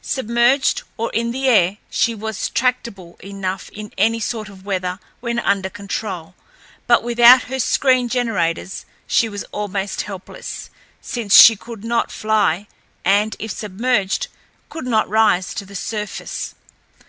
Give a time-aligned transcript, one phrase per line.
[0.00, 5.40] Submerged, or in the air, she was tractable enough in any sort of weather when
[5.40, 6.36] under control;
[6.86, 10.70] but without her screen generators she was almost helpless,
[11.02, 12.68] since she could not fly,
[13.04, 14.28] and, if submerged,
[14.68, 16.54] could not rise to the surface.